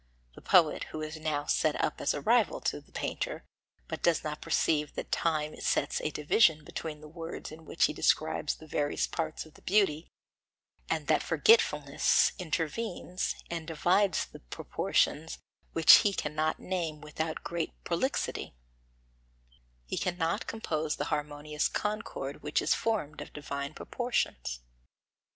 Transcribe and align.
the 0.33 0.41
poet 0.41 0.85
who 0.85 1.03
is 1.03 1.15
now 1.19 1.45
set 1.45 1.79
up 1.79 2.01
as 2.01 2.11
a 2.11 2.21
rival 2.21 2.59
to 2.59 2.81
the 2.81 2.91
painter, 2.91 3.45
but 3.87 4.01
does 4.01 4.23
not 4.23 4.41
perceive 4.41 4.95
that 4.95 5.11
time 5.11 5.55
sets 5.61 6.01
a 6.01 6.09
division 6.09 6.63
between 6.63 7.01
the 7.01 7.07
words 7.07 7.51
in 7.51 7.65
which 7.65 7.85
he 7.85 7.93
describes 7.93 8.55
the 8.55 8.65
various 8.65 9.05
parts 9.05 9.45
of 9.45 9.53
the 9.53 9.61
beauty, 9.61 10.07
and 10.89 11.05
that 11.05 11.21
forgetfulness 11.21 12.31
intervenes 12.39 13.35
and 13.51 13.67
divides 13.67 14.25
the 14.25 14.39
proportions 14.39 15.37
which 15.73 15.97
he 15.97 16.11
cannot 16.11 16.57
name 16.57 16.99
without 16.99 17.43
great 17.43 17.71
prolixity; 17.83 18.55
he 19.85 19.99
cannot 19.99 20.47
compose 20.47 20.95
the 20.95 21.05
harmonious 21.13 21.67
concord 21.67 22.41
which 22.41 22.59
is 22.59 22.73
formed 22.73 23.21
of 23.21 23.31
divine 23.33 23.75
proportions. 23.75 24.61